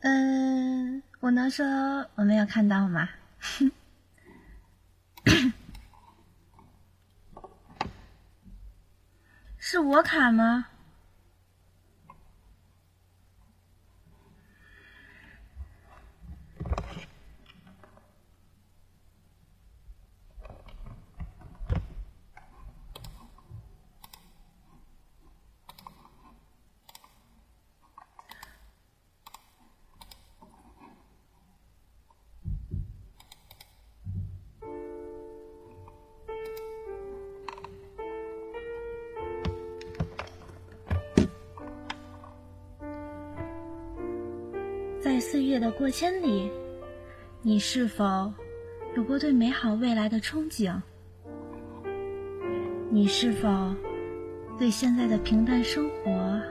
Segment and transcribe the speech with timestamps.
[0.00, 1.64] 嗯，我能说
[2.14, 3.08] 我没有看到吗？
[9.58, 10.68] 是我卡吗？
[45.78, 46.50] 过千里，
[47.40, 48.32] 你是否
[48.96, 50.74] 有过对美好未来的憧憬？
[52.90, 53.48] 你是否
[54.58, 56.42] 对现在的平淡生活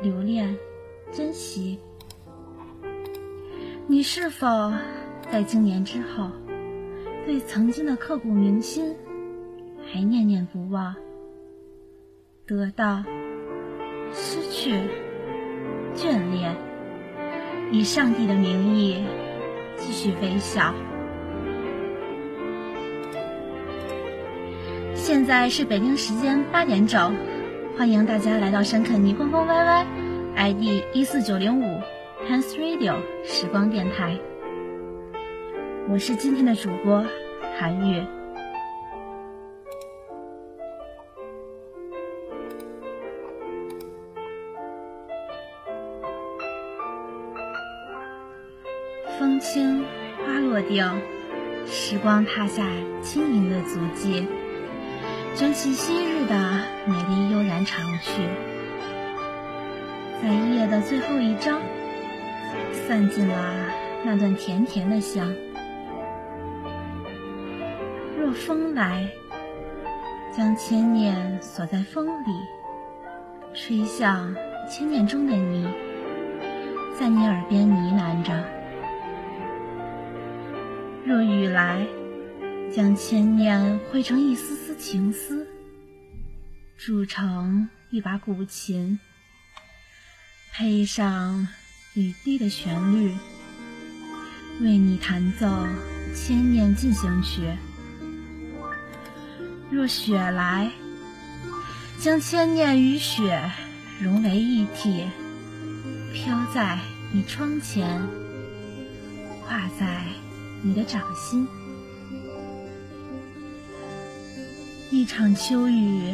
[0.00, 0.56] 留恋、
[1.10, 1.80] 珍惜？
[3.88, 4.72] 你是否
[5.28, 6.30] 在经年之后，
[7.26, 8.94] 对曾经的刻骨铭心
[9.92, 10.94] 还念念不忘？
[12.46, 13.02] 得到、
[14.12, 14.88] 失去、
[15.96, 16.56] 眷恋。
[17.72, 19.04] 以上帝的名义，
[19.76, 20.72] 继续微笑。
[24.94, 27.14] 现在是北京时间八点整，
[27.76, 31.80] 欢迎大家来到山肯尼风风 YY，ID 一四九零五
[32.24, 34.16] p a n s Radio 时光电台。
[35.88, 37.04] 我是今天的主播
[37.58, 38.15] 韩月。
[51.66, 52.64] 时光踏下
[53.02, 54.26] 轻盈的足迹，
[55.34, 56.34] 卷起昔日的
[56.86, 58.22] 美丽悠然长去。
[60.22, 61.60] 在一夜的最后一章，
[62.72, 63.54] 散尽了
[64.04, 65.32] 那段甜甜的香。
[68.18, 69.08] 若风来，
[70.36, 72.32] 将千念锁在风里，
[73.54, 74.34] 吹向
[74.68, 75.66] 千念中的你，
[76.98, 78.32] 在你耳边呢喃着。
[81.06, 81.86] 若雨来，
[82.74, 85.46] 将千念汇成一丝丝情丝，
[86.76, 88.98] 铸成一把古琴，
[90.52, 91.46] 配上
[91.94, 93.14] 雨滴的旋律，
[94.60, 95.46] 为你弹奏
[96.12, 97.40] 千念进行曲。
[99.70, 100.72] 若雪来，
[102.00, 103.48] 将千念与雪
[104.00, 105.06] 融为一体，
[106.12, 106.80] 飘在
[107.12, 108.02] 你窗前，
[109.46, 110.04] 挂在。
[110.66, 111.46] 你的掌心，
[114.90, 116.12] 一场秋雨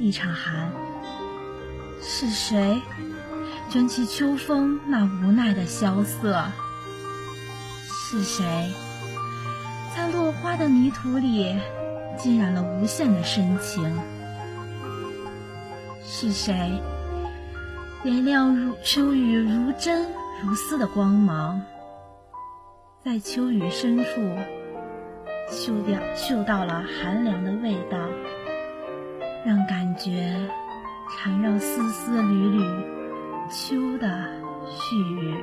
[0.00, 0.72] 一场寒，
[2.02, 2.82] 是谁
[3.70, 6.44] 卷起秋风那无奈的萧瑟？
[7.88, 8.44] 是谁
[9.94, 11.56] 在落花的泥土里
[12.18, 13.96] 浸染了无限的深情？
[16.04, 16.82] 是谁
[18.02, 20.08] 点亮如秋雨如真
[20.42, 21.62] 如丝的光芒？
[23.04, 24.04] 在秋雨深处，
[25.50, 27.98] 嗅掉嗅到了寒凉的味道，
[29.44, 30.34] 让感觉
[31.10, 32.62] 缠绕丝丝缕缕
[33.50, 34.08] 秋的
[34.70, 35.34] 絮语。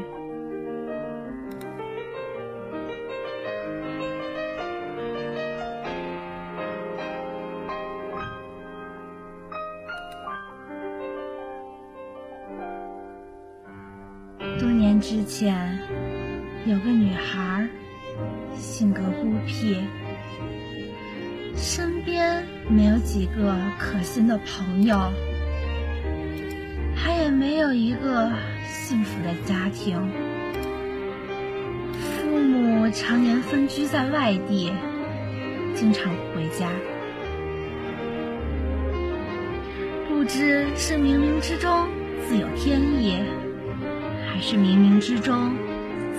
[14.59, 15.80] 多年之前。
[18.81, 19.77] 性格孤僻，
[21.55, 24.97] 身边没有几个可心的朋友，
[26.95, 28.31] 他也没有一个
[28.65, 30.01] 幸福的家庭。
[31.93, 34.73] 父母常年分居在外地，
[35.75, 36.67] 经常不回家。
[40.09, 41.87] 不知是冥冥之中
[42.27, 43.19] 自有天意，
[44.25, 45.53] 还是冥冥之中。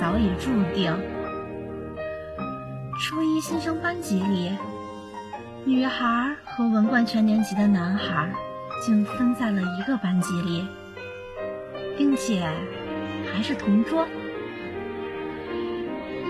[0.00, 0.96] 早已注定。
[3.02, 4.56] 初一新生班级里，
[5.64, 8.30] 女孩和文冠全年级的男孩
[8.80, 10.64] 竟分在了一个班级里，
[11.98, 12.48] 并且
[13.34, 14.06] 还是同桌。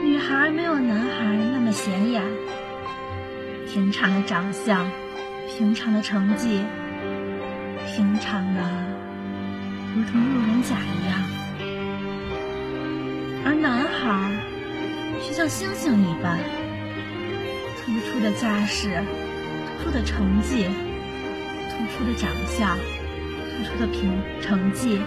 [0.02, 2.24] 女孩没有男孩那么显眼，
[3.68, 4.90] 平常的长相，
[5.46, 6.64] 平常的成绩，
[7.94, 8.62] 平常的
[9.94, 11.20] 如同路人甲一样。
[13.44, 14.32] 而男孩
[15.20, 16.38] 却像星星一般，
[17.84, 19.02] 突出的家世，
[19.78, 20.66] 突出的成绩，
[21.70, 25.00] 突出的长相，突出的评成绩，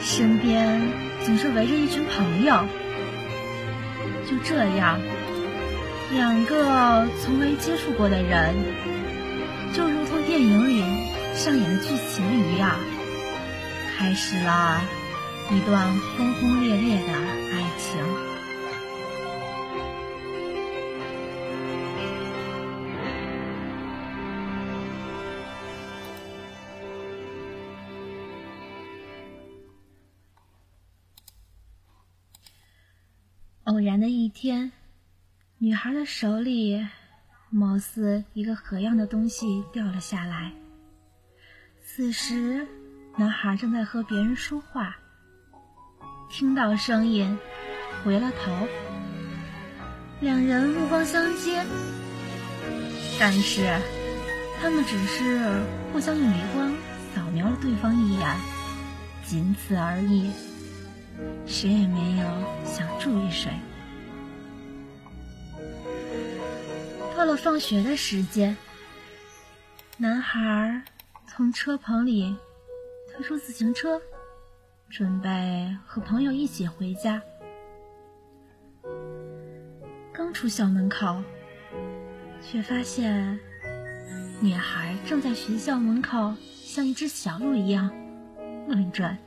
[0.00, 0.80] 身边
[1.24, 2.66] 总是围着一群朋友。
[4.28, 4.98] 就这样，
[6.12, 8.54] 两个从未接触过的人，
[9.72, 10.82] 就如同电影里
[11.34, 12.72] 上演的剧情一样，
[13.96, 14.80] 开始了
[15.50, 15.86] 一段
[16.16, 17.12] 轰轰烈烈的
[17.52, 18.27] 爱情。
[34.28, 34.72] 一天，
[35.56, 36.86] 女孩的手里
[37.48, 40.52] 貌似一个盒样的东西掉了下来。
[41.82, 42.66] 此时，
[43.16, 44.98] 男孩正在和别人说话，
[46.28, 47.38] 听到声音，
[48.04, 48.68] 回了头。
[50.20, 51.64] 两人目光相接，
[53.18, 53.80] 但是
[54.60, 56.70] 他们只是互相用余光
[57.14, 58.36] 扫描了对方一眼，
[59.24, 60.30] 仅此而已。
[61.46, 62.26] 谁也没有
[62.66, 63.50] 想注意谁。
[67.18, 68.56] 到了放学的时间，
[69.96, 70.80] 男孩
[71.26, 72.36] 从车棚里
[73.10, 74.00] 推出自行车，
[74.88, 77.20] 准备和朋友一起回家。
[80.12, 81.20] 刚出校门口，
[82.40, 83.40] 却发现
[84.40, 86.32] 女孩正在学校门口
[86.62, 87.90] 像一只小鹿一样
[88.68, 89.18] 乱转。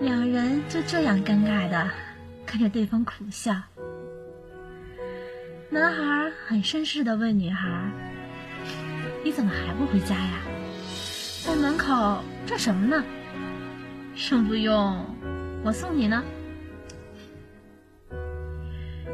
[0.00, 1.88] 两人就这样尴尬的
[2.44, 3.54] 看着对方苦笑。
[5.74, 7.68] 男孩很绅士的问女孩
[9.24, 10.40] ：“你怎么还不回家呀？
[11.44, 13.04] 在门口这什么呢？
[14.14, 15.04] 用不用
[15.64, 16.22] 我送你呢？”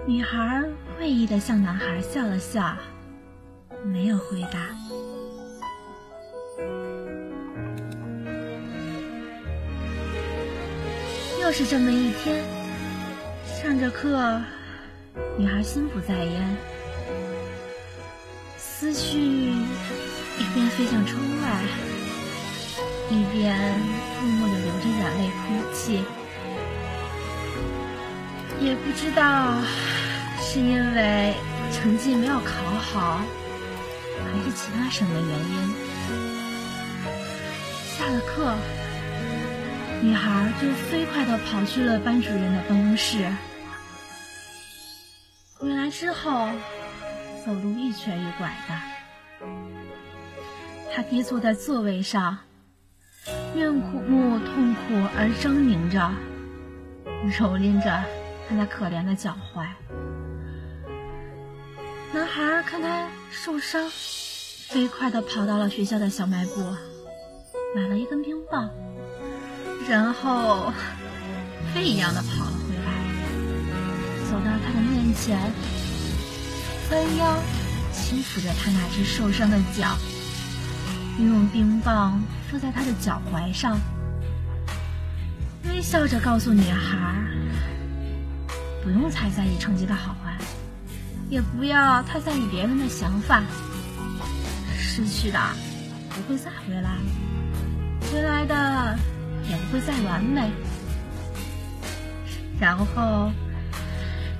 [0.06, 0.62] 女孩
[0.98, 2.76] 会意的向男孩笑了笑，
[3.82, 4.68] 没有回答。
[11.40, 12.44] 又是这么一天，
[13.46, 14.42] 上着课，
[15.40, 16.56] 女孩心不在焉，
[18.58, 21.62] 思绪一边飞向窗外，
[23.08, 23.56] 一边
[24.20, 26.04] 默默的流着眼泪哭泣。
[28.60, 29.54] 也不知道
[30.42, 31.32] 是因为
[31.72, 33.22] 成绩没有考好，
[34.22, 35.74] 还是其他什么原因。
[37.96, 38.54] 下了课。
[40.02, 43.24] 女孩就飞快地跑去了班主任的办公室。
[45.90, 46.48] 之后，
[47.44, 48.74] 走路一瘸一拐的，
[50.94, 52.38] 他跌坐在座位上，
[53.54, 54.80] 面目痛苦
[55.16, 56.10] 而狰狞着，
[57.28, 57.90] 蹂躏着
[58.48, 59.66] 他那可怜的脚踝。
[62.12, 66.60] 男孩看他受伤，飞快地跑到了学校的小卖部，
[67.74, 68.70] 买了一根冰棒。
[69.88, 70.72] 然后，
[71.74, 72.59] 飞一样的跑了，
[74.30, 75.36] 走到他的面前，
[76.92, 77.36] 弯腰
[77.92, 79.96] 轻抚着他那只受伤的脚，
[81.18, 83.76] 用冰棒敷在他的脚踝上，
[85.64, 87.20] 微笑着告诉女孩
[88.84, 90.38] ：“不用太在意成绩的好坏，
[91.28, 93.42] 也不要太在意别人的想法。
[94.78, 95.40] 失去的
[96.08, 96.90] 不会再回来，
[98.12, 98.96] 回来的。”
[99.50, 100.52] 也不会再完美。
[102.60, 103.32] 然后，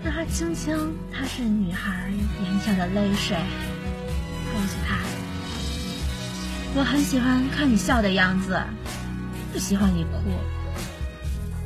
[0.03, 2.11] 让他轻轻擦拭女孩
[2.43, 4.97] 眼角的泪水，告诉她
[6.75, 8.59] ：“我很喜欢看你笑的样子，
[9.53, 10.11] 不喜欢你哭，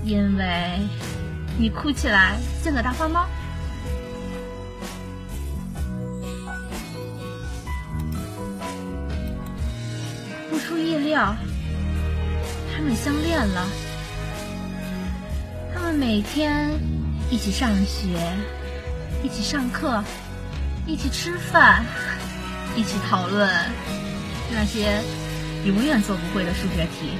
[0.04, 0.80] 因为
[1.56, 3.24] 你哭起来像个大花猫。”
[10.50, 11.36] 不出意料。
[12.76, 13.66] 他们相恋了，
[15.72, 16.72] 他们每天
[17.30, 18.18] 一起上学，
[19.22, 20.02] 一起上课，
[20.86, 21.84] 一起吃饭，
[22.76, 23.48] 一起讨论
[24.52, 25.00] 那些
[25.64, 27.16] 永远做不会的数学题。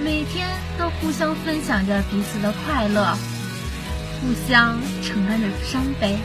[0.00, 0.48] 每天
[0.78, 3.16] 都互相分享着彼此的快乐，
[4.20, 6.16] 互相承担着伤悲，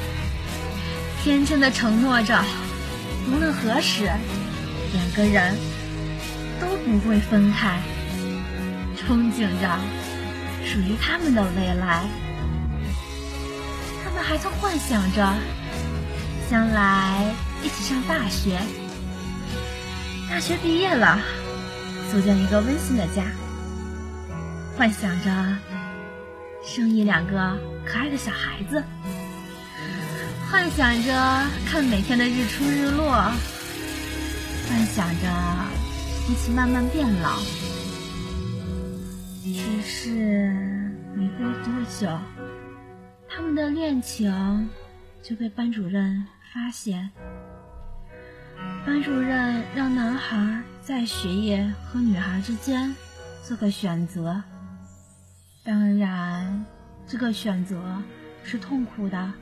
[1.23, 2.43] 天真的承诺着，
[3.31, 4.03] 无论何时，
[4.93, 5.55] 两个人。
[6.61, 7.81] 都不会分开，
[8.95, 9.79] 憧憬着
[10.63, 12.03] 属于他们的未来。
[14.25, 15.33] 还曾幻想着
[16.49, 18.57] 将来一起上大学，
[20.29, 21.19] 大学毕业了，
[22.09, 23.23] 组建一个温馨的家。
[24.77, 25.57] 幻想着
[26.65, 28.81] 生一两个可爱的小孩子，
[30.49, 31.13] 幻想着
[31.69, 33.11] 看每天的日出日落，
[34.69, 35.27] 幻想着。
[36.29, 37.37] 一起慢慢变老，
[39.43, 40.53] 只是
[41.13, 42.07] 没过多久，
[43.35, 44.69] 他们的恋情
[45.23, 46.23] 就被班主任
[46.53, 47.09] 发现。
[48.85, 52.95] 班主任让男孩在学业和女孩之间
[53.41, 54.43] 做个选择，
[55.63, 56.63] 当然，
[57.07, 58.03] 这个选择
[58.43, 59.33] 是痛苦的。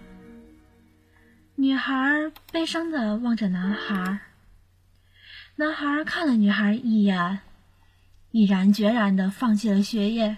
[1.55, 4.19] 女孩悲伤的望着男孩，
[5.57, 7.39] 男孩看了女孩一眼，
[8.31, 10.37] 毅然决然的放弃了学业。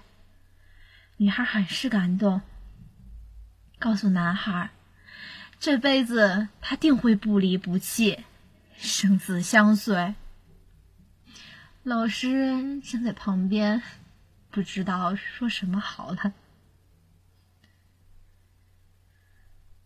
[1.18, 2.42] 女孩很是感动，
[3.84, 4.70] 告诉男孩，
[5.60, 8.24] 这辈子他定会不离不弃，
[8.78, 10.16] 生死相随。
[11.84, 13.84] 老师站在旁边，
[14.50, 16.32] 不知道说什么好了。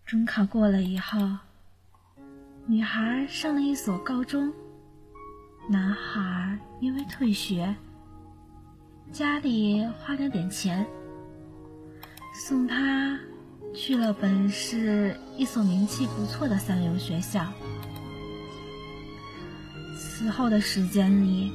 [0.06, 1.40] 中考过了以后，
[2.68, 4.54] 女孩上了一所高中，
[5.72, 7.76] 男孩因为退学，
[9.12, 10.86] 家里花了点钱，
[12.46, 13.20] 送他
[13.74, 17.46] 去了本市一所名气不错的三流学校。
[19.96, 21.52] 此后的时间里，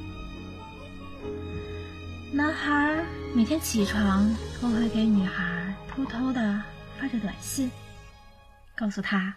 [2.32, 3.04] 男孩
[3.34, 6.62] 每天起床都会给女孩偷偷的
[6.98, 7.70] 发着短信。
[8.76, 9.34] 告诉他，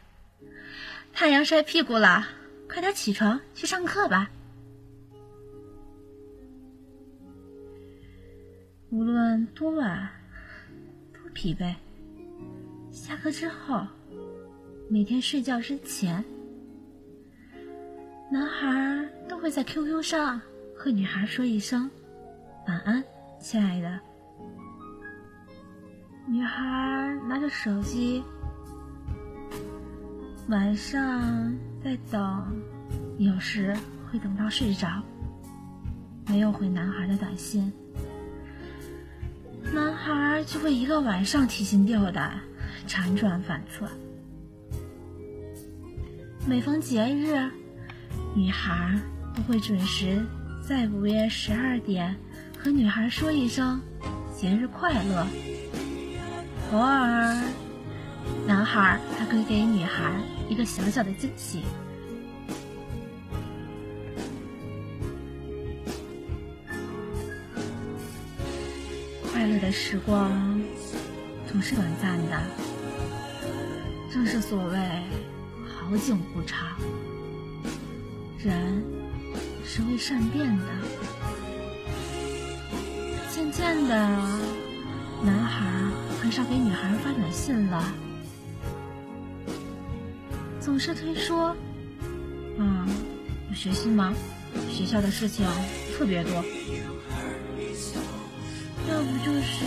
[1.11, 2.27] 太阳晒屁股了，
[2.69, 4.29] 快点起床去上课吧。
[8.91, 10.09] 无论多晚，
[11.11, 11.75] 多疲惫，
[12.95, 13.85] 下课之后，
[14.89, 16.23] 每天睡觉之前，
[18.31, 20.39] 男孩都会在 QQ 上
[20.73, 21.91] 和女孩说一声
[22.65, 23.03] 晚安，
[23.37, 23.99] 亲爱的。
[26.25, 28.23] 女孩拿着手机。
[30.47, 32.45] 晚上在等，
[33.17, 33.75] 有时
[34.09, 35.03] 会等到睡着，
[36.27, 37.73] 没有回男孩的短信，
[39.73, 42.39] 男孩就会一个晚上提心吊胆，
[42.87, 43.87] 辗转反侧。
[46.47, 47.49] 每逢节日，
[48.35, 48.97] 女孩
[49.35, 50.25] 都会准时
[50.67, 52.15] 在午夜十二点
[52.57, 53.81] 和女孩说一声
[54.35, 55.27] 节日快乐。
[56.71, 57.41] 偶尔。
[58.47, 60.11] 男孩还可以给女孩
[60.49, 61.61] 一个小小的惊喜。
[69.31, 70.59] 快乐的时光
[71.47, 72.41] 总是短暂的，
[74.15, 74.79] 正是所谓
[75.67, 76.69] 好景不长。
[78.39, 78.81] 人
[79.65, 80.65] 是会善变的，
[83.29, 83.93] 渐渐的，
[85.21, 85.69] 男孩
[86.21, 87.91] 很少给女孩发短信了。
[90.61, 91.49] 总是推说，
[92.57, 92.87] 啊，
[93.49, 94.13] 有学习吗？
[94.71, 95.45] 学校的事情
[95.97, 96.35] 特别多，
[98.89, 99.65] 要不就是，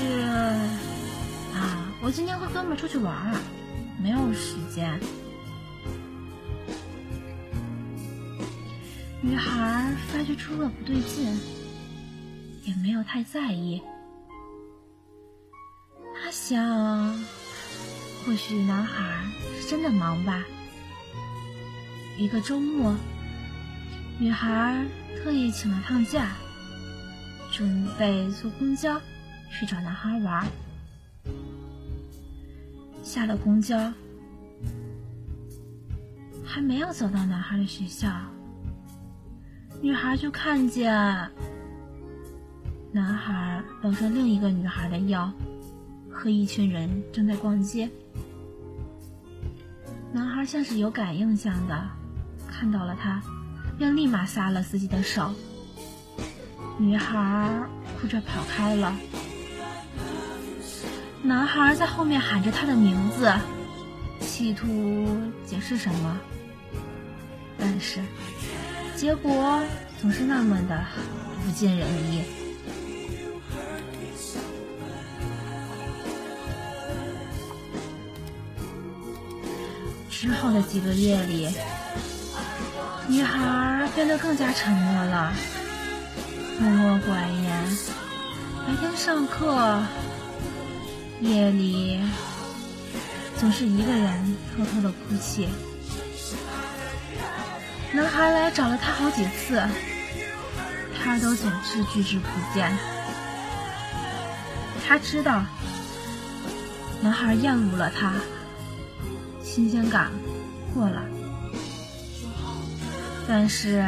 [1.53, 3.35] 啊，我今天和哥们出去玩，
[4.01, 4.99] 没有时间。
[9.21, 11.39] 女孩发觉出了不对劲，
[12.65, 13.83] 也没有太在意。
[16.15, 16.65] 她想，
[18.25, 19.25] 或许男孩
[19.61, 20.45] 是真的忙吧。
[22.17, 22.95] 一个周末，
[24.19, 24.85] 女孩
[25.17, 26.37] 特意请了趟假，
[27.53, 29.01] 准备坐公交
[29.51, 30.47] 去找男孩玩。
[33.09, 33.91] 下了公交，
[36.45, 38.07] 还没有走到男孩的学校，
[39.81, 40.93] 女孩就看见
[42.93, 45.33] 男孩搂着另一个女孩的腰，
[46.11, 47.89] 和一群人正在逛街。
[50.13, 51.89] 男孩像是有感应像的。
[52.47, 53.23] 看到了他，
[53.79, 55.33] 便立马撒了自己的手。
[56.77, 57.51] 女孩
[57.99, 58.95] 哭着跑开了。
[61.23, 63.33] 男孩在后面喊着她的名字，
[64.21, 64.67] 企图
[65.45, 66.19] 解释什么，
[67.59, 68.01] 但是
[68.97, 69.61] 结果
[70.01, 70.85] 总是那么的
[71.45, 72.23] 不尽人意。
[80.11, 81.49] 之后的几个月里。
[83.11, 85.33] 女孩变得更加沉默了，
[86.61, 87.79] 默默寡言。
[88.67, 89.81] 白天上课，
[91.21, 92.01] 夜里
[93.37, 95.49] 总是一个人偷偷的哭泣。
[97.93, 99.61] 男孩来找了她好几次，
[100.97, 102.77] 她都总是拒之不见。
[104.87, 105.45] 她知道，
[107.03, 108.15] 男孩厌恶了她，
[109.43, 110.11] 新鲜感
[110.75, 111.03] 过了。
[113.27, 113.83] 但是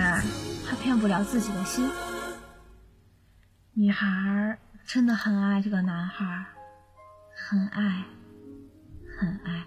[0.69, 1.89] 他骗不了自己的心。
[3.73, 6.45] 女孩真的很爱这个男孩，
[7.50, 8.04] 很爱，
[9.19, 9.64] 很爱。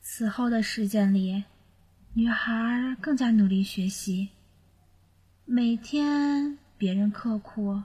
[0.00, 1.44] 此后的时间里，
[2.14, 4.30] 女孩更加努力学习，
[5.44, 7.82] 每天别人刻苦，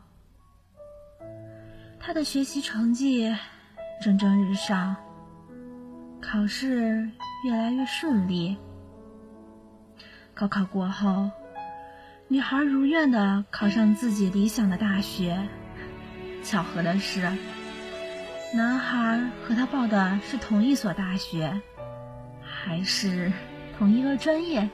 [2.00, 3.36] 她的学习成绩
[4.01, 4.95] 蒸蒸日上，
[6.22, 7.12] 考试
[7.43, 8.55] 越来越顺利。
[10.34, 11.29] 高考过后，
[12.27, 15.48] 女孩如愿的考上自己理想的大学。
[16.44, 17.22] 巧合的是，
[18.53, 21.62] 男孩和她报的是同一所大学。
[22.41, 23.32] 还是
[23.77, 24.67] 同一个专业。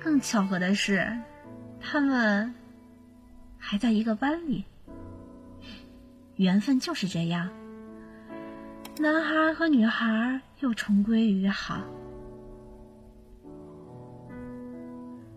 [0.00, 1.16] 更巧合的是，
[1.80, 2.52] 他们
[3.58, 4.64] 还在一个班里。
[6.34, 7.48] 缘分就是这样，
[8.98, 11.80] 男孩和女孩又重归于好。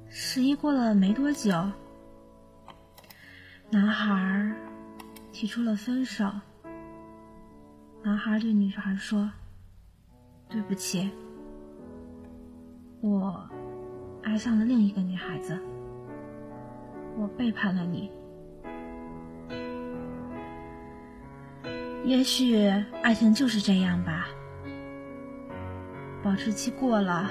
[0.09, 1.51] 十一过了没多久，
[3.69, 4.53] 男孩
[5.31, 6.29] 提出了分手。
[8.03, 9.29] 男孩对女孩说。
[10.51, 11.07] 对不起，
[13.01, 13.47] 我
[14.23, 15.55] 爱上了另一个女孩子，
[17.15, 18.11] 我背叛了你。
[22.03, 22.65] 也许
[23.03, 24.25] 爱情就是这样吧，
[26.23, 27.29] 保质期过了，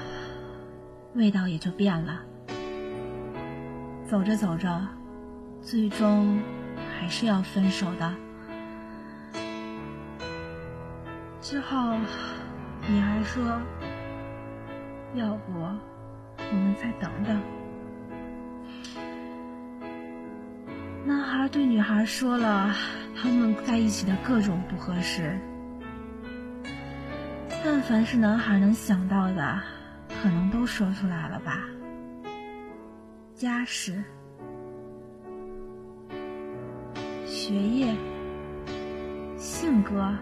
[1.13, 2.23] 味道也就变了。
[4.09, 4.87] 走着走着，
[5.61, 6.41] 最终
[6.99, 8.15] 还是要分手的。
[11.41, 11.95] 之后。
[12.87, 13.61] 女孩说
[15.13, 17.39] ：“要不我们再等等。”
[21.05, 22.73] 男孩对女孩说了
[23.15, 25.37] 他们在一起的各种不合适，
[27.63, 29.61] 但凡是男孩能想到的，
[30.23, 31.67] 可能都说出来了吧。
[33.39, 34.03] 家世、
[37.25, 37.95] 学业、
[39.37, 40.13] 性格。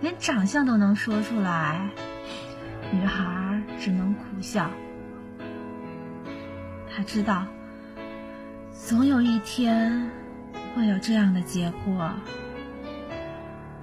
[0.00, 1.90] 连长相都能说出来，
[2.92, 4.70] 女孩只能苦笑。
[6.88, 7.44] 她知道，
[8.70, 10.08] 总有一天
[10.76, 12.08] 会有这样的结果，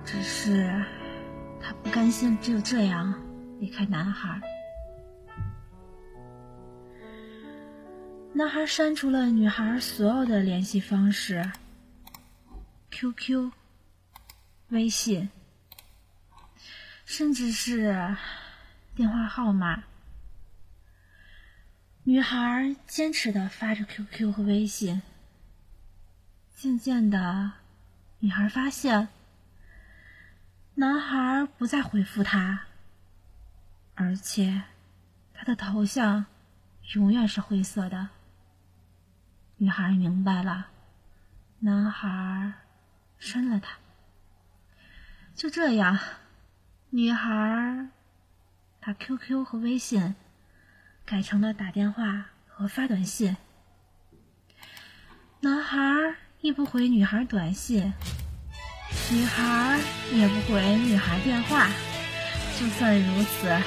[0.06, 0.82] 只是
[1.60, 3.14] 她不甘心就这样
[3.60, 4.40] 离开男孩。
[8.36, 11.52] 男孩删除了女孩所有的联系方式
[12.90, 13.52] ，QQ、
[14.70, 15.30] 微信。
[17.06, 18.18] 甚至是
[18.96, 19.84] 电话号码，
[22.06, 25.04] 女孩坚持的发着 QQ 和微信。
[26.56, 27.52] 渐渐的，
[28.18, 29.10] 女孩发现，
[30.74, 32.66] 男孩不再回复她，
[33.94, 34.64] 而且
[35.36, 36.26] 他的头像
[36.94, 38.10] 永远是灰色的。
[39.64, 40.68] 女孩明白了，
[41.60, 42.52] 男孩
[43.18, 43.78] 删了她。
[45.36, 45.98] 就这样。
[46.90, 47.88] 女孩
[48.82, 50.16] 把 QQ 和微信
[51.06, 53.38] 改成了打电话和发短信。
[55.40, 55.78] 男孩
[56.42, 57.94] 亦不回女孩短信，
[59.14, 59.80] 女孩
[60.12, 61.70] 也不回女孩电话。
[62.60, 63.62] 就算如此，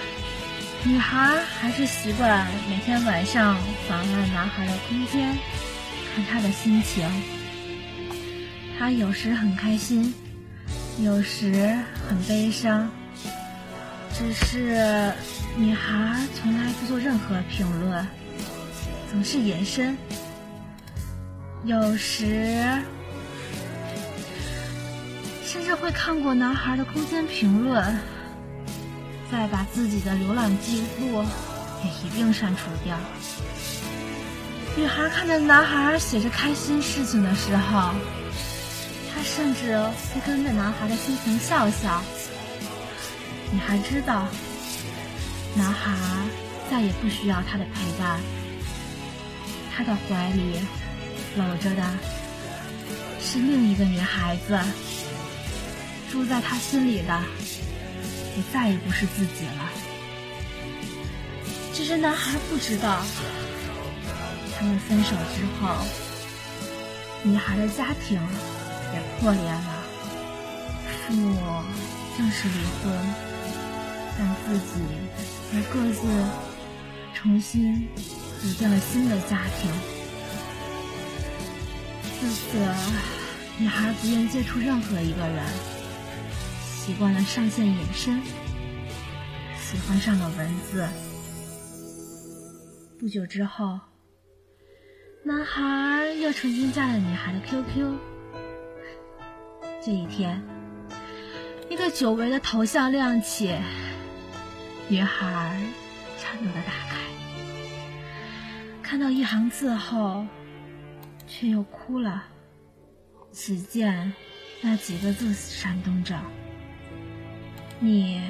[0.85, 3.57] 女孩还是习惯每天晚上
[3.89, 5.35] 访问男孩的空间，
[6.17, 7.07] 看他的心情。
[8.79, 10.15] 他有时很开心，
[10.99, 11.77] 有时
[12.09, 12.91] 很悲伤。
[14.15, 15.13] 只是
[15.59, 18.07] 女孩从来不做任何评论，
[19.11, 19.95] 总是隐身。
[21.65, 22.81] 有时
[25.45, 27.99] 甚至会看过男孩的空间评论，
[29.31, 31.23] 再把自己的浏览记录
[31.85, 32.97] 也一并删除掉。
[34.77, 37.93] 女孩看着男孩写着开心事情的时候，
[39.11, 39.79] 她甚至
[40.13, 42.03] 会跟着男孩的心情笑笑。
[43.51, 44.29] 女孩知道，
[45.55, 45.97] 男孩
[46.71, 48.21] 再也不需要她的陪伴，
[49.75, 50.61] 他的怀里
[51.37, 51.83] 搂着的
[53.19, 54.59] 是另一个女孩子，
[56.13, 57.19] 住在他心里的
[58.37, 59.71] 也再也不是自己了。
[61.73, 63.03] 只是男孩不知道，
[64.59, 65.77] 他们分手之后，
[67.23, 68.21] 女孩的家庭
[68.95, 69.85] 也破裂了，
[71.07, 71.63] 父母
[72.17, 73.37] 正式离婚。
[74.19, 74.81] 但自己
[75.53, 76.09] 又各自
[77.13, 77.87] 重新
[78.41, 79.71] 组建了新的家庭。
[82.19, 82.59] 自此，
[83.59, 85.45] 女孩不愿接触任何一个人，
[86.65, 88.23] 习惯了上线隐身，
[89.61, 90.89] 喜欢上了文字，
[92.99, 93.79] 不久之后，
[95.27, 97.99] 男孩又重新加了女孩的 QQ。
[99.85, 100.41] 这一天，
[101.69, 103.53] 一个久违的头像亮起，
[104.87, 105.61] 女孩
[106.17, 107.01] 颤抖的打开，
[108.85, 110.25] 看到一行字后，
[111.27, 112.23] 却又哭了。
[113.33, 114.15] 只见
[114.61, 116.17] 那几个字闪动着
[117.81, 118.23] ：“你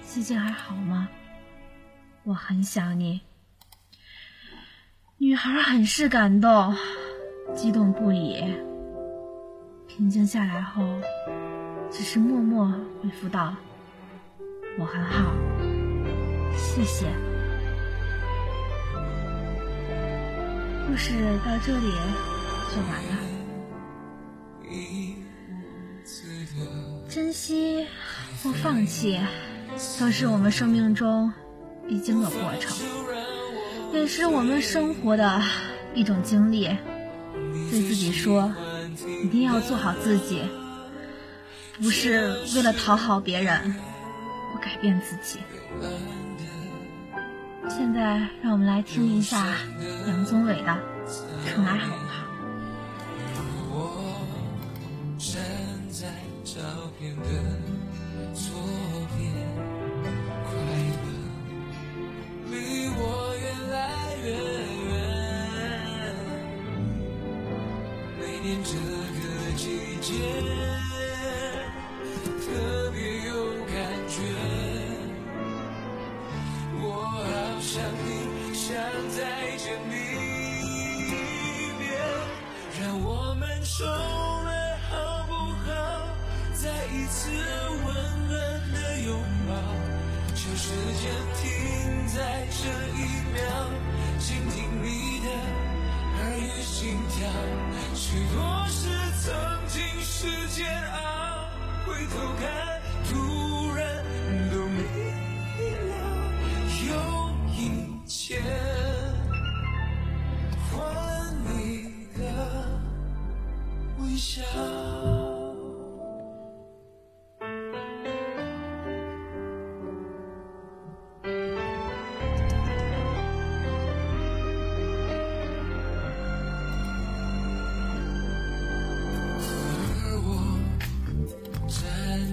[0.00, 1.10] 最近还好吗？
[2.24, 3.20] 我很想你。”
[5.20, 6.76] 女孩很是感动，
[7.52, 8.36] 激动不已。
[9.88, 10.84] 平静下来后，
[11.90, 13.52] 只是默默回复道
[14.78, 15.34] ：“我很好，
[16.56, 17.06] 谢谢。”
[20.86, 21.12] 故事
[21.44, 21.90] 到这里
[22.70, 23.18] 就完了。
[27.08, 27.84] 珍惜
[28.40, 29.18] 或放弃，
[29.98, 31.32] 都是我们生命中
[31.88, 32.76] 必经的过程，
[33.92, 35.42] 也是我们生活的
[35.94, 36.68] 一种经历。
[37.70, 38.52] 对自己说，
[39.22, 40.42] 一定要做好自己，
[41.80, 43.74] 不是为了讨好别人
[44.52, 45.38] 或改变自己。
[47.68, 49.46] 现在，让我们来听一下
[50.06, 50.78] 杨宗纬的
[51.54, 52.24] 《宠爱好不好》。
[70.08, 70.67] 时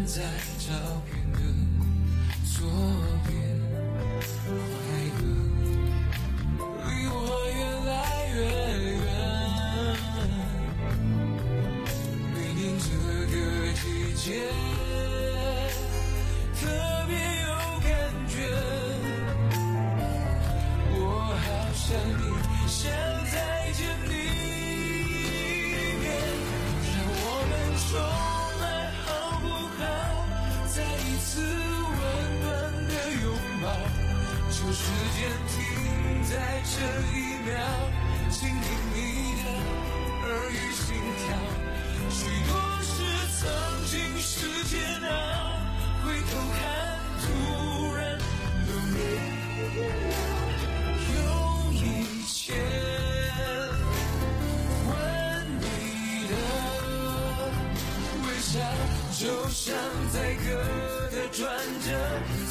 [0.05, 0.21] 在
[0.59, 1.39] 照片的
[2.45, 3.14] 左。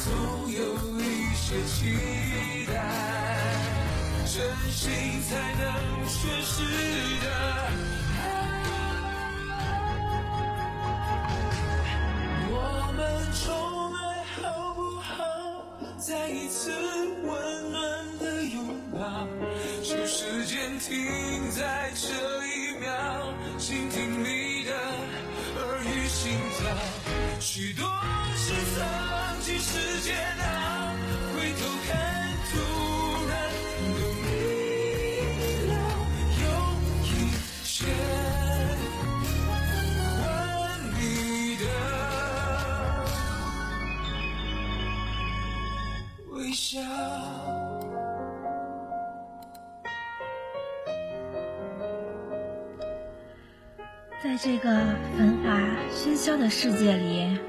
[0.03, 0.59] 总有
[0.99, 1.03] 一
[1.35, 1.75] 些期
[2.67, 2.73] 待，
[4.25, 4.35] 真
[4.71, 4.83] 心
[5.23, 5.63] 才能
[6.07, 6.53] 诠释
[7.23, 7.25] 的。
[12.47, 12.53] 我
[12.95, 12.99] 们
[13.33, 13.43] 重
[13.93, 14.03] 来
[14.41, 15.07] 好不好？
[15.97, 16.71] 再一次
[17.23, 17.79] 温暖
[18.19, 18.55] 的拥
[18.91, 19.27] 抱，
[19.83, 22.07] 就时间停在这
[22.45, 24.71] 一秒，倾听你的
[25.61, 26.67] 耳语心跳。
[27.39, 27.85] 许多
[30.05, 30.45] 经是煎熬，
[31.33, 31.89] 回头看，
[32.51, 32.53] 突
[33.27, 33.33] 然
[33.97, 34.23] 都明
[35.67, 35.73] 了。
[36.41, 36.45] 用
[37.01, 37.03] 一
[37.63, 37.67] 切
[39.41, 39.43] 换
[40.93, 41.01] 你
[41.57, 41.65] 的
[46.29, 46.69] 微笑。
[54.23, 54.69] 在这个
[55.17, 55.45] 繁华
[55.91, 57.39] 喧嚣的世界里，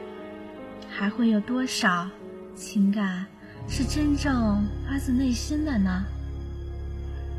[0.90, 2.08] 还会有多少
[2.56, 3.26] 情感
[3.68, 6.04] 是真正发自内心的呢？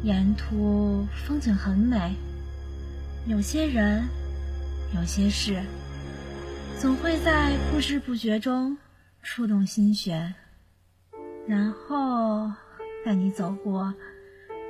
[0.03, 2.13] 沿途风景很美，
[3.25, 4.03] 有些人，
[4.95, 5.60] 有些事，
[6.80, 8.77] 总会在不知不觉中
[9.23, 10.36] 触动心弦，
[11.47, 12.51] 然后
[13.03, 13.91] 带你走过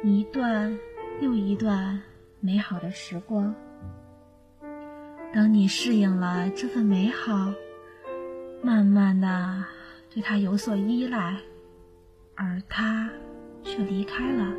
[0.03, 0.73] 一段
[1.21, 2.01] 又一段
[2.39, 3.53] 美好的时光。
[5.33, 7.51] 当你适应了这份美好，
[8.63, 9.65] 慢慢的
[10.17, 11.38] 对他有所依赖，
[12.34, 13.08] 而他
[13.62, 14.51] 却离开了，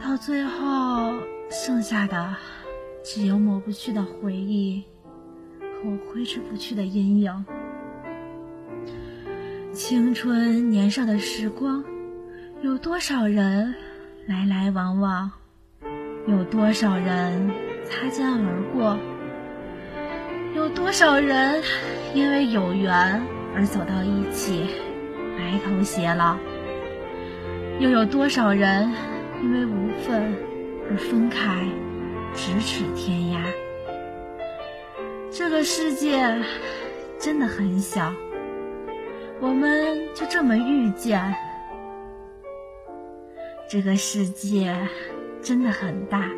[0.00, 1.12] 到最后
[1.50, 2.32] 剩下的
[3.02, 4.84] 只有抹不去的回忆
[5.60, 7.44] 和挥之不去的阴影。
[9.72, 11.82] 青春年少的时光，
[12.62, 13.74] 有多少人
[14.28, 15.28] 来来往往，
[16.28, 17.50] 有多少人？
[17.90, 18.96] 擦肩而过，
[20.54, 21.60] 有多少人
[22.14, 23.20] 因为有缘
[23.54, 24.66] 而走到一起，
[25.36, 26.36] 白头偕老？
[27.78, 28.92] 又有多少人
[29.42, 30.34] 因为无份
[30.90, 31.64] 而分开，
[32.34, 33.40] 咫尺天涯？
[35.30, 36.42] 这个世界
[37.18, 38.12] 真的很小，
[39.40, 41.34] 我们就这么遇见。
[43.68, 44.76] 这个世界
[45.42, 46.30] 真的很大。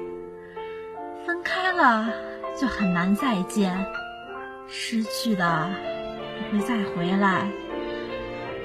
[1.27, 2.09] 分开了
[2.57, 3.85] 就很难再见，
[4.68, 5.70] 失去的
[6.51, 7.49] 会再回来，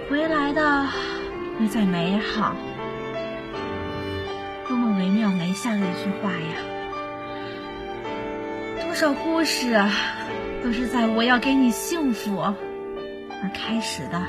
[0.09, 0.87] 回来的
[1.57, 2.55] 不会再美好。
[4.67, 6.55] 多么惟妙惟肖的一句话呀！
[8.81, 9.81] 多少故事
[10.63, 14.21] 都是在我要给你幸福而开始的，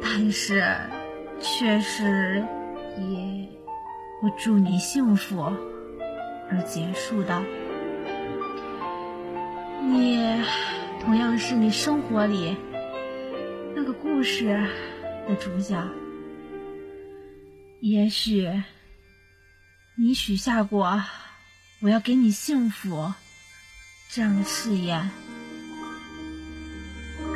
[0.00, 0.64] 但是
[1.40, 2.44] 却是
[2.96, 3.48] 以
[4.22, 5.52] 我祝你幸福。
[6.50, 7.42] 而结束的，
[9.80, 10.22] 你
[11.04, 12.56] 同样是你生活里
[13.76, 14.66] 那个故事
[15.28, 15.86] 的主角。
[17.80, 18.50] 也许
[19.96, 21.04] 你许下过
[21.82, 23.12] 我要给你幸福
[24.10, 25.10] 这样的誓言，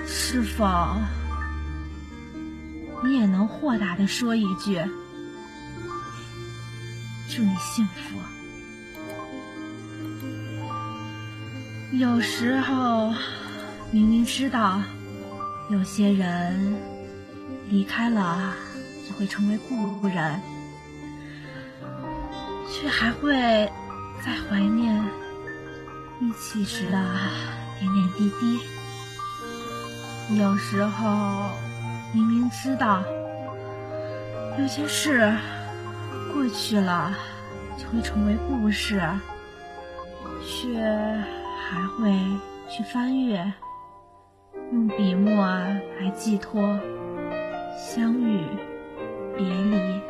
[0.07, 0.65] 是否
[3.05, 4.81] 你也能豁达的说一句
[7.29, 8.19] 祝你幸福？
[11.93, 13.13] 有时候，
[13.91, 14.83] 明明知道
[15.71, 16.77] 有些人
[17.71, 18.55] 离开了
[19.09, 20.41] 就会成为故人，
[22.71, 23.33] 却还会
[24.25, 25.03] 在怀念
[26.21, 27.03] 一起时的
[27.81, 28.61] 点点滴滴。
[30.37, 31.51] 有时候，
[32.13, 33.03] 明明知道
[34.59, 35.35] 有些事
[36.35, 37.15] 过去了
[37.79, 39.01] 就会成为故事，
[40.47, 40.79] 却……
[41.71, 42.11] 还会
[42.71, 43.53] 去翻阅，
[44.71, 46.61] 用笔墨来寄托
[47.77, 48.45] 相遇、
[49.37, 50.01] 别离。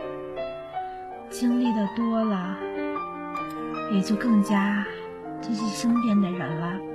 [1.31, 2.57] 经历的多了，
[3.93, 4.85] 也就更加
[5.41, 6.88] 珍惜身边的人了。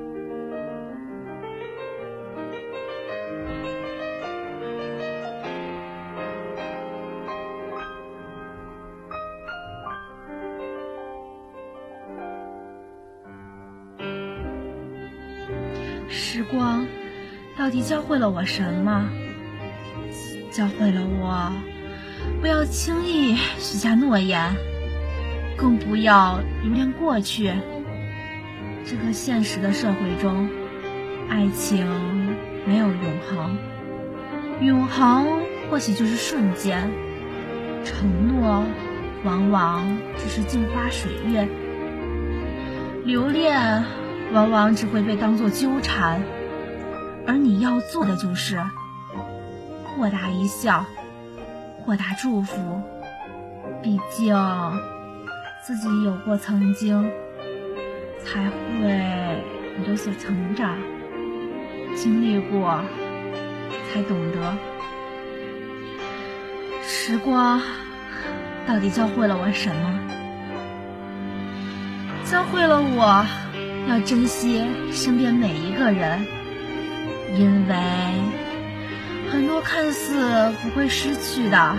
[17.74, 19.10] 底教会了我什么？
[20.52, 21.52] 教会了我
[22.40, 24.54] 不要轻易许下诺言，
[25.58, 27.52] 更不要留恋过去。
[28.86, 30.48] 这个现实的社会中，
[31.28, 31.88] 爱情
[32.68, 33.58] 没有永恒，
[34.62, 35.26] 永恒
[35.72, 36.92] 或许就是瞬间，
[37.84, 38.64] 承诺
[39.24, 41.48] 往往只是镜花水月，
[43.04, 43.84] 留恋。
[44.32, 46.20] 往往只会被当作纠缠，
[47.26, 48.62] 而你要做的就是
[49.84, 50.86] 豁达一笑，
[51.84, 52.82] 豁达祝福。
[53.82, 54.36] 毕竟
[55.66, 57.10] 自己有过曾经，
[58.24, 59.44] 才会
[59.88, 60.76] 有所成长；
[61.96, 62.82] 经历过，
[63.92, 64.54] 才懂得。
[66.82, 67.62] 时光
[68.66, 70.00] 到底教会了我什么？
[72.26, 73.26] 教会了我。
[73.90, 76.26] 要珍惜身边每一个人，
[77.36, 77.76] 因为
[79.32, 81.76] 很多看似不会失去的，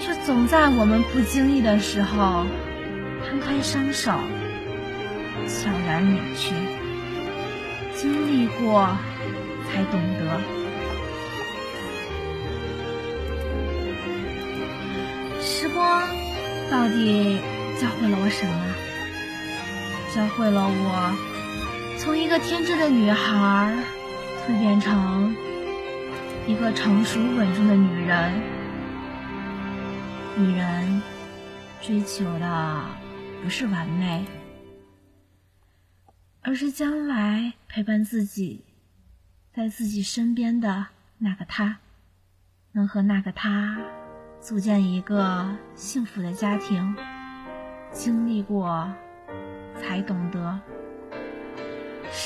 [0.00, 2.44] 却总在我们不经意的时候
[3.26, 4.12] 摊开双手，
[5.46, 6.54] 悄然离去。
[7.94, 8.96] 经历过，
[9.68, 10.40] 才懂得。
[15.42, 16.02] 时光
[16.70, 17.38] 到底
[17.78, 18.52] 教会了我什么？
[20.14, 21.14] 教会了我，
[22.00, 23.76] 从一个天真的女孩
[24.46, 25.36] 蜕变成
[26.46, 28.40] 一个成熟稳重的女人。
[30.34, 31.02] 女人
[31.82, 32.80] 追求的
[33.42, 34.24] 不是完美，
[36.40, 38.64] 而是将来陪伴自己，
[39.52, 40.86] 在自己身边的
[41.18, 41.80] 那个他。
[42.72, 43.76] 能和那个他
[44.40, 46.96] 组建一个幸福的家庭，
[47.92, 48.90] 经历过
[49.76, 50.58] 才懂得。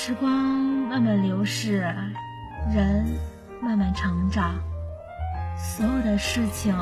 [0.07, 1.79] 时光慢慢流逝，
[2.71, 3.17] 人
[3.59, 4.53] 慢慢成长，
[5.57, 6.75] 所有的事情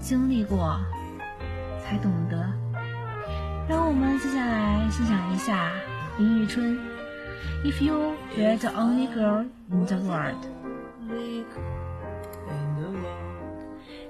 [0.00, 0.76] 经历过
[1.84, 2.52] 才懂得。
[3.68, 5.70] 让我们接下来欣赏一下
[6.18, 6.76] 林宇春
[7.62, 10.44] ，If you were the only girl in the world。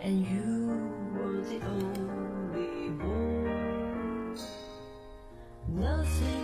[0.02, 0.72] and you
[1.12, 4.38] were the only one.
[5.68, 6.41] Nothing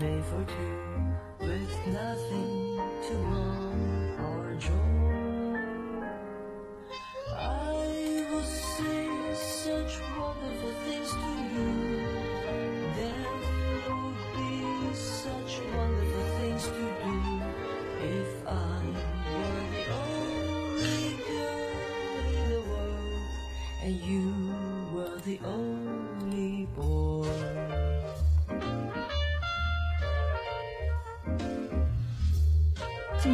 [0.00, 0.69] May 14th.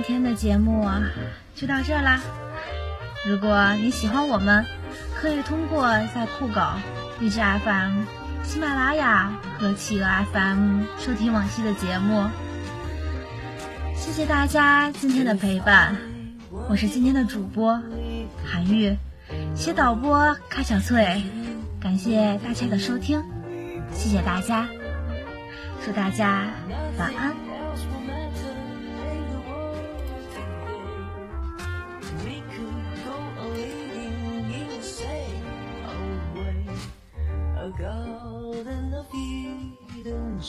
[0.06, 0.88] 天的节目，
[1.56, 2.20] 就到这啦。
[3.26, 4.64] 如果你喜欢我们，
[5.16, 6.60] 可以通过在酷狗、
[7.18, 8.04] 荔枝 FM、
[8.44, 12.24] 喜马拉雅和企鹅 FM 收听往期的节目。
[13.96, 15.96] 谢谢大家今天的陪伴，
[16.68, 17.82] 我是今天的主播
[18.44, 18.96] 韩玉，
[19.56, 21.20] 写导播卡小翠，
[21.80, 23.24] 感谢大家的收听，
[23.92, 24.68] 谢谢大家，
[25.84, 26.46] 祝大家
[26.96, 27.35] 晚安。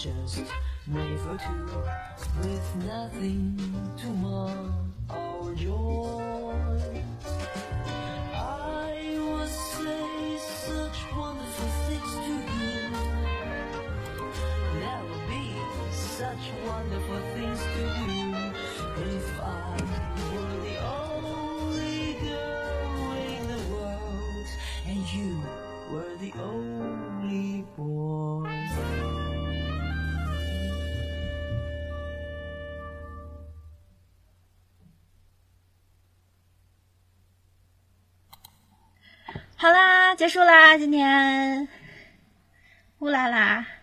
[0.08, 0.52] Just
[0.88, 1.84] made for two,
[2.41, 3.60] with nothing
[3.98, 4.58] to mar
[5.10, 7.04] our joy.
[40.17, 41.67] 结束啦，今天，
[42.97, 43.77] 乌拉拉。